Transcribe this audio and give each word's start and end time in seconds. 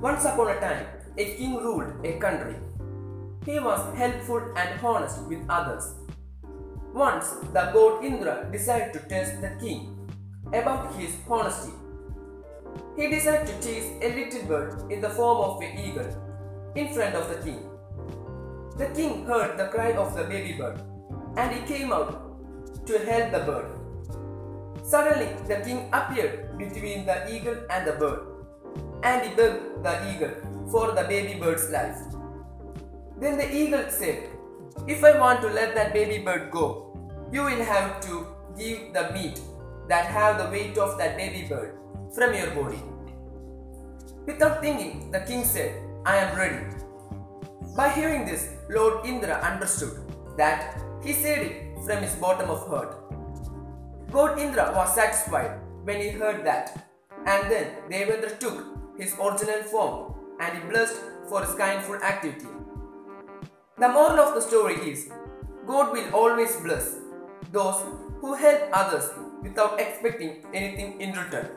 Once 0.00 0.24
upon 0.24 0.48
a 0.48 0.58
time, 0.58 0.86
a 1.18 1.24
king 1.36 1.56
ruled 1.56 1.92
a 2.06 2.18
country. 2.18 2.56
He 3.44 3.60
was 3.60 3.94
helpful 3.98 4.40
and 4.56 4.80
honest 4.82 5.28
with 5.28 5.44
others. 5.46 5.92
Once, 6.94 7.32
the 7.52 7.64
god 7.74 8.02
Indra 8.02 8.48
decided 8.50 8.94
to 8.94 9.00
test 9.00 9.42
the 9.42 9.50
king 9.60 9.94
about 10.54 10.94
his 10.94 11.14
honesty. 11.28 11.72
He 12.96 13.08
decided 13.08 13.46
to 13.48 13.60
chase 13.62 13.90
a 14.00 14.14
little 14.14 14.48
bird 14.48 14.90
in 14.90 15.02
the 15.02 15.10
form 15.10 15.38
of 15.50 15.60
an 15.60 15.78
eagle 15.78 16.08
in 16.76 16.94
front 16.94 17.14
of 17.14 17.28
the 17.28 17.42
king. 17.44 17.60
The 18.78 18.88
king 18.96 19.26
heard 19.26 19.58
the 19.58 19.68
cry 19.68 19.92
of 19.92 20.16
the 20.16 20.24
baby 20.24 20.54
bird 20.56 20.80
and 21.36 21.54
he 21.54 21.60
came 21.66 21.92
out 21.92 22.86
to 22.86 22.98
help 23.00 23.32
the 23.32 23.40
bird. 23.40 23.70
Suddenly, 24.82 25.28
the 25.46 25.56
king 25.56 25.90
appeared 25.92 26.56
between 26.56 27.04
the 27.04 27.30
eagle 27.30 27.58
and 27.68 27.86
the 27.86 27.92
bird 27.92 28.39
and 29.02 29.26
he 29.26 29.34
begged 29.34 29.82
the 29.82 29.94
eagle 30.10 30.34
for 30.70 30.92
the 30.92 31.04
baby 31.04 31.38
bird's 31.38 31.70
life. 31.70 31.98
Then 33.18 33.36
the 33.36 33.54
eagle 33.54 33.84
said, 33.88 34.28
If 34.86 35.04
I 35.04 35.18
want 35.18 35.40
to 35.42 35.48
let 35.48 35.74
that 35.74 35.92
baby 35.92 36.18
bird 36.24 36.50
go, 36.50 36.90
you 37.32 37.42
will 37.42 37.64
have 37.64 38.00
to 38.02 38.26
give 38.58 38.92
the 38.92 39.10
meat 39.12 39.40
that 39.88 40.06
have 40.06 40.38
the 40.38 40.50
weight 40.50 40.78
of 40.78 40.96
that 40.98 41.16
baby 41.16 41.46
bird 41.48 41.76
from 42.14 42.34
your 42.34 42.50
body. 42.50 42.82
Without 44.26 44.60
thinking, 44.60 45.10
the 45.10 45.20
king 45.20 45.44
said, 45.44 45.82
I 46.04 46.16
am 46.16 46.36
ready. 46.36 46.64
By 47.76 47.88
hearing 47.90 48.24
this, 48.26 48.48
Lord 48.68 49.06
Indra 49.06 49.34
understood 49.40 49.98
that 50.36 50.80
he 51.02 51.12
said 51.12 51.38
it 51.38 51.78
from 51.84 52.02
his 52.02 52.14
bottom 52.16 52.50
of 52.50 52.66
heart. 52.68 52.96
God 54.10 54.38
Indra 54.38 54.72
was 54.74 54.94
satisfied 54.94 55.60
when 55.84 56.00
he 56.00 56.10
heard 56.10 56.44
that, 56.44 56.86
and 57.26 57.50
then 57.50 57.66
Devendra 57.88 58.38
took 58.38 58.79
his 58.98 59.14
original 59.14 59.62
form 59.62 60.14
and 60.40 60.58
he 60.58 60.68
blessed 60.68 61.00
for 61.28 61.44
his 61.44 61.54
kindful 61.54 61.96
activity. 61.96 62.48
The 63.78 63.88
moral 63.88 64.20
of 64.20 64.34
the 64.34 64.40
story 64.40 64.74
is 64.74 65.10
God 65.66 65.92
will 65.92 66.14
always 66.14 66.56
bless 66.56 66.96
those 67.52 67.82
who 68.20 68.34
help 68.34 68.68
others 68.72 69.10
without 69.42 69.80
expecting 69.80 70.44
anything 70.52 71.00
in 71.00 71.12
return. 71.12 71.50